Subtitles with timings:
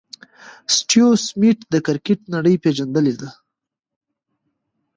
[0.75, 3.29] سټیو سميټ د کرکټ نړۍ پېژندلی دئ.